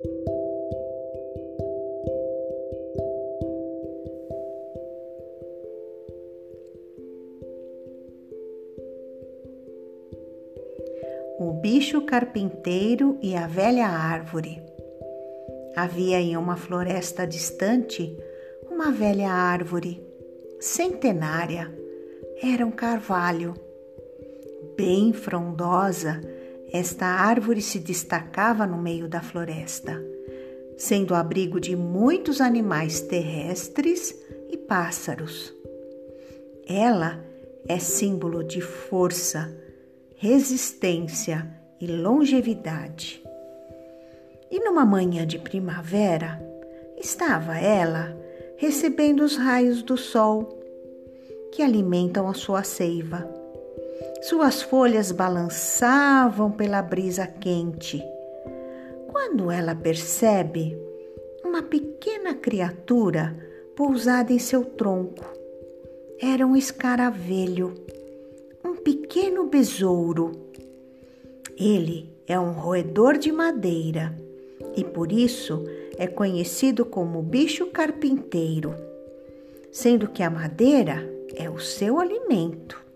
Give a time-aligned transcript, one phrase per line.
[0.00, 0.06] O
[11.60, 14.62] bicho carpinteiro e a velha árvore.
[15.74, 18.16] Havia em uma floresta distante
[18.70, 20.00] uma velha árvore,
[20.60, 21.76] centenária,
[22.40, 23.54] era um carvalho.
[24.76, 26.20] Bem frondosa,
[26.72, 30.02] esta árvore se destacava no meio da floresta,
[30.76, 34.14] sendo abrigo de muitos animais terrestres
[34.50, 35.54] e pássaros.
[36.66, 37.24] Ela
[37.66, 39.54] é símbolo de força,
[40.16, 41.48] resistência
[41.80, 43.22] e longevidade.
[44.50, 46.40] E numa manhã de primavera,
[46.96, 48.16] estava ela
[48.56, 50.58] recebendo os raios do sol
[51.52, 53.37] que alimentam a sua seiva.
[54.20, 58.02] Suas folhas balançavam pela brisa quente.
[59.06, 60.76] Quando ela percebe
[61.44, 63.36] uma pequena criatura
[63.76, 65.24] pousada em seu tronco,
[66.20, 67.74] era um escaravelho
[68.64, 70.32] um pequeno besouro.
[71.56, 74.14] Ele é um roedor de madeira
[74.76, 75.64] e por isso
[75.96, 78.74] é conhecido como bicho carpinteiro,
[79.70, 82.87] sendo que a madeira é o seu alimento.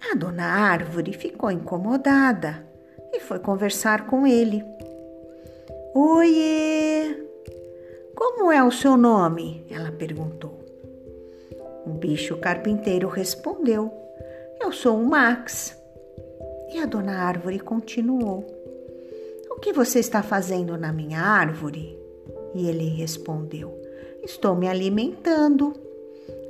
[0.00, 2.66] A dona Árvore ficou incomodada
[3.12, 4.64] e foi conversar com ele.
[5.94, 7.16] Oiê!
[8.14, 9.64] Como é o seu nome?
[9.70, 10.58] Ela perguntou.
[11.86, 13.92] O bicho carpinteiro respondeu:
[14.60, 15.76] Eu sou o Max.
[16.72, 18.46] E a dona árvore continuou:
[19.50, 21.98] O que você está fazendo na minha árvore?
[22.54, 23.76] E ele respondeu:
[24.22, 25.74] Estou me alimentando.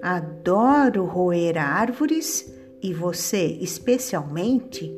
[0.03, 4.89] Adoro roer árvores e você, especialmente,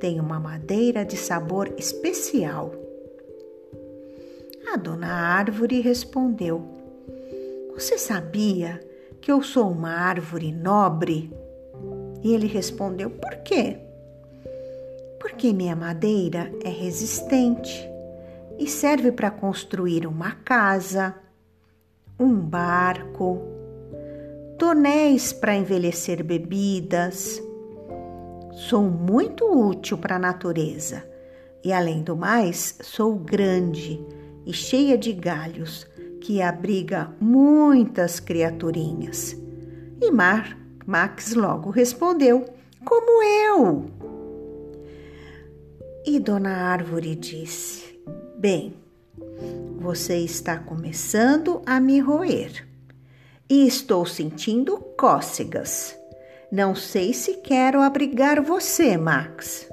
[0.00, 2.72] tem uma madeira de sabor especial.
[4.72, 6.64] A dona árvore respondeu:
[7.74, 8.80] Você sabia
[9.20, 11.30] que eu sou uma árvore nobre?
[12.22, 13.78] E ele respondeu: Por quê?
[15.20, 17.88] Porque minha madeira é resistente
[18.58, 21.14] e serve para construir uma casa,
[22.18, 23.53] um barco,
[24.58, 27.42] tonéis para envelhecer bebidas.
[28.52, 31.04] Sou muito útil para a natureza
[31.62, 34.00] e, além do mais, sou grande
[34.46, 35.86] e cheia de galhos
[36.20, 39.36] que abriga muitas criaturinhas.
[40.00, 42.44] E Mar, Max logo respondeu:
[42.84, 43.86] Como eu?
[46.06, 47.98] E Dona Árvore disse:
[48.38, 48.74] Bem,
[49.78, 52.73] você está começando a me roer
[53.54, 55.96] e estou sentindo cócegas.
[56.50, 59.70] Não sei se quero abrigar você, Max.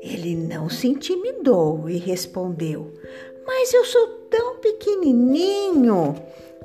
[0.00, 2.94] Ele não se intimidou e respondeu:
[3.46, 6.14] Mas eu sou tão pequenininho.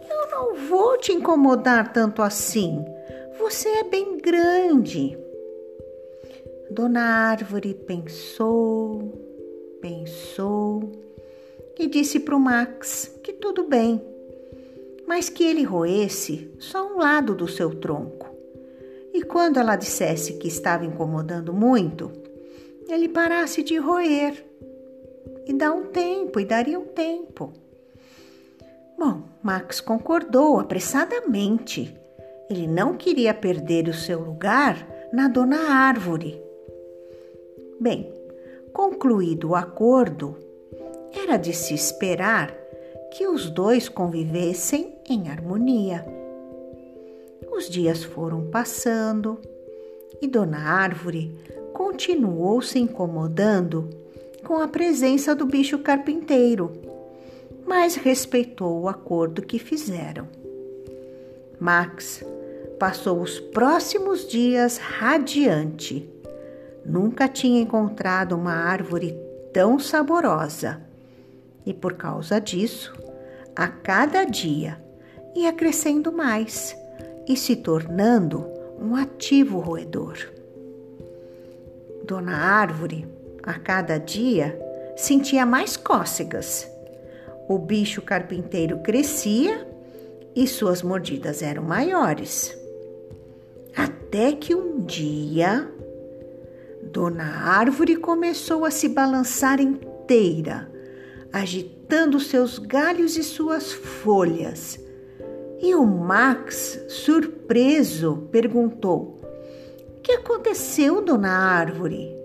[0.09, 2.85] Eu não vou te incomodar tanto assim.
[3.37, 5.17] Você é bem grande.
[6.71, 9.11] Dona Árvore pensou,
[9.81, 10.89] pensou
[11.77, 14.01] e disse para o Max que tudo bem,
[15.07, 18.35] mas que ele roesse só um lado do seu tronco.
[19.13, 22.11] E quando ela dissesse que estava incomodando muito,
[22.89, 24.45] ele parasse de roer
[25.45, 27.53] e dá um tempo, e daria um tempo.
[28.97, 31.95] Bom, Max concordou apressadamente.
[32.49, 36.41] Ele não queria perder o seu lugar na dona árvore.
[37.79, 38.11] Bem,
[38.73, 40.37] concluído o acordo,
[41.13, 42.53] era de se esperar
[43.11, 46.05] que os dois convivessem em harmonia.
[47.51, 49.39] Os dias foram passando
[50.21, 51.35] e Dona Árvore
[51.73, 53.89] continuou se incomodando
[54.43, 56.71] com a presença do bicho carpinteiro,
[57.66, 60.27] mas respeitou o acordo que fizeram.
[61.59, 62.23] Max
[62.79, 66.09] passou os próximos dias radiante.
[66.85, 69.17] Nunca tinha encontrado uma árvore
[69.51, 70.81] tão saborosa
[71.66, 72.93] e, por causa disso,
[73.55, 74.84] a cada dia
[75.35, 76.76] ia crescendo mais
[77.28, 78.46] e se tornando
[78.79, 80.17] um ativo roedor.
[82.03, 83.08] Dona Árvore
[83.43, 84.59] a cada dia,
[84.96, 86.67] sentia mais cócegas.
[87.47, 89.67] O bicho carpinteiro crescia
[90.35, 92.58] e suas mordidas eram maiores.
[93.76, 95.70] Até que um dia,
[96.81, 100.72] Dona Árvore começou a se balançar inteira,
[101.31, 104.84] agitando seus galhos e suas folhas.
[105.59, 109.22] E o Max, surpreso, perguntou:
[109.97, 112.16] O que aconteceu, Dona Árvore?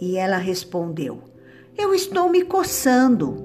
[0.00, 1.20] E ela respondeu:
[1.76, 3.44] Eu estou me coçando.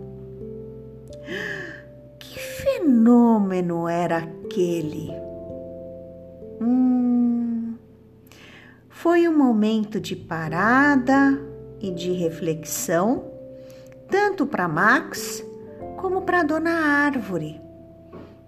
[2.19, 5.11] Que fenômeno era aquele?
[6.61, 7.75] Hum,
[8.89, 11.41] foi um momento de parada
[11.79, 13.31] e de reflexão,
[14.09, 15.43] tanto para Max
[15.97, 17.70] como para Dona Árvore.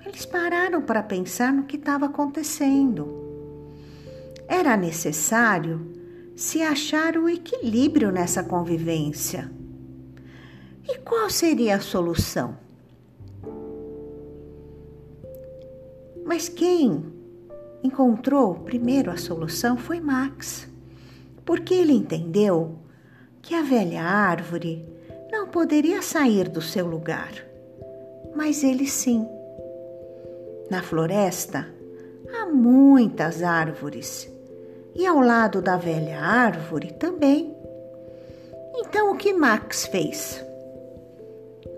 [0.05, 3.21] Eles pararam para pensar no que estava acontecendo.
[4.47, 5.91] Era necessário
[6.35, 9.51] se achar o equilíbrio nessa convivência.
[10.88, 12.57] E qual seria a solução?
[16.25, 17.06] Mas quem
[17.83, 20.67] encontrou primeiro a solução foi Max,
[21.45, 22.79] porque ele entendeu
[23.41, 24.85] que a velha árvore
[25.31, 27.33] não poderia sair do seu lugar,
[28.35, 29.27] mas ele sim.
[30.69, 31.68] Na floresta
[32.33, 34.31] há muitas árvores
[34.95, 37.56] e ao lado da velha árvore também.
[38.75, 40.44] Então o que Max fez?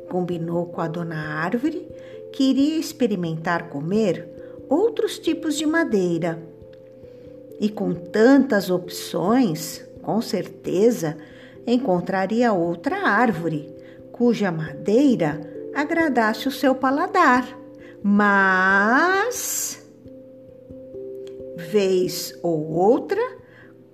[0.09, 1.87] Combinou com a dona árvore
[2.31, 4.27] que iria experimentar comer
[4.69, 6.39] outros tipos de madeira.
[7.59, 11.17] E com tantas opções, com certeza
[11.65, 13.73] encontraria outra árvore
[14.11, 15.41] cuja madeira
[15.73, 17.64] agradasse o seu paladar.
[18.07, 19.83] Mas
[21.71, 23.19] vez ou outra,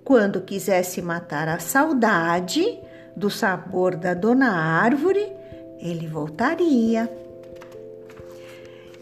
[0.04, 2.78] quando quisesse matar a saudade
[3.16, 5.32] do sabor da dona árvore,
[5.80, 7.10] ele voltaria.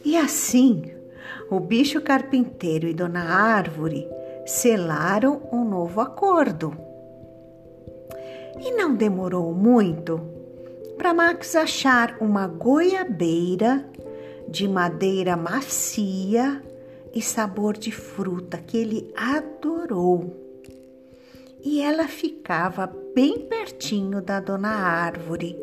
[0.04, 0.84] E assim,
[1.50, 4.06] o bicho carpinteiro e dona árvore
[4.46, 6.72] selaram um novo acordo.
[8.60, 10.20] E não demorou muito
[10.96, 13.84] para Max achar uma goiabeira
[14.50, 16.60] de madeira macia
[17.14, 20.36] e sabor de fruta que ele adorou.
[21.62, 25.56] E ela ficava bem pertinho da dona árvore,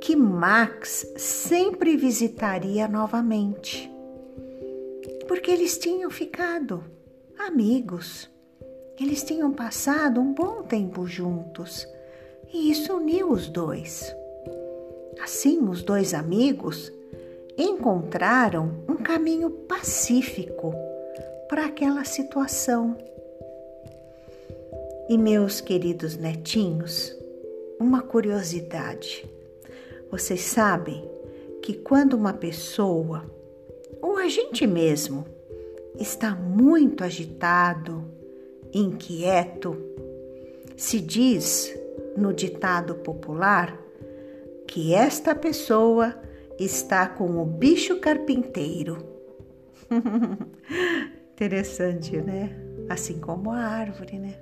[0.00, 3.90] que Max sempre visitaria novamente,
[5.26, 6.84] porque eles tinham ficado
[7.38, 8.30] amigos.
[9.00, 11.84] Eles tinham passado um bom tempo juntos
[12.52, 14.14] e isso uniu os dois.
[15.20, 16.92] Assim, os dois amigos
[17.56, 20.74] encontraram um caminho pacífico
[21.48, 22.96] para aquela situação.
[25.08, 27.16] E meus queridos netinhos,
[27.78, 29.28] uma curiosidade.
[30.10, 31.08] Vocês sabem
[31.62, 33.24] que quando uma pessoa,
[34.00, 35.26] ou a gente mesmo,
[35.98, 38.04] está muito agitado,
[38.72, 39.76] inquieto,
[40.76, 41.74] se diz
[42.16, 43.78] no ditado popular
[44.66, 46.14] que esta pessoa
[46.58, 48.98] está com o bicho carpinteiro.
[51.32, 52.50] Interessante, né?
[52.88, 54.34] Assim como a árvore, né?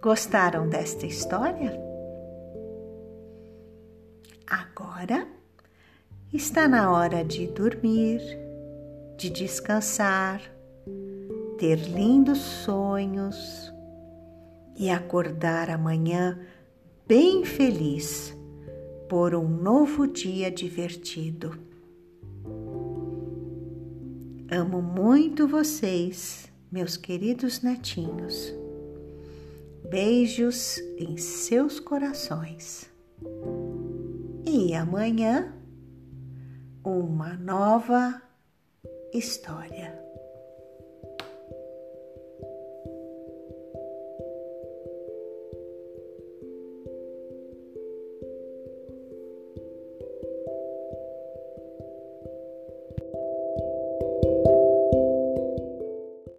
[0.00, 1.78] Gostaram desta história?
[4.46, 5.26] Agora
[6.32, 8.20] está na hora de dormir,
[9.16, 10.40] de descansar,
[11.58, 13.72] ter lindos sonhos
[14.76, 16.38] e acordar amanhã
[17.06, 18.34] bem feliz
[19.10, 21.58] por um novo dia divertido.
[24.48, 28.54] Amo muito vocês, meus queridos netinhos.
[29.90, 32.88] Beijos em seus corações.
[34.46, 35.56] E amanhã,
[36.84, 38.22] uma nova
[39.12, 40.09] história.